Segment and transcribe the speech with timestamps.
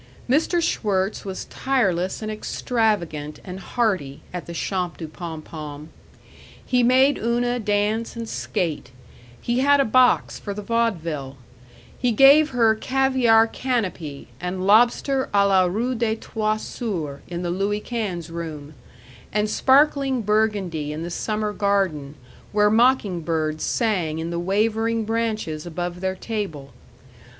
[0.27, 0.59] Mr.
[0.63, 5.89] Schwirtz was tireless and extravagant and hearty at the Champs du Pom Pom.
[6.65, 8.89] He made Una dance and skate;
[9.39, 11.37] he had a box for the vaudeville;
[11.99, 17.51] he gave her caviar canapé and lobster à la Rue des Trois Soeurs in the
[17.51, 18.73] Louis Quinze room;
[19.31, 22.15] and sparkling Burgundy in the summer garden,
[22.51, 26.73] where mocking birds sang in the wavering branches above their table.